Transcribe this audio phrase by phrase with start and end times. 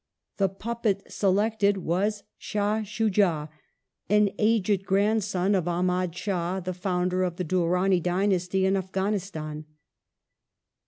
[0.37, 3.49] The puppet selected was Shdh Shuja,
[4.09, 9.65] an aged grandson of Ahmad Shdh, the founder of the Durani dynasty in Afghanistan.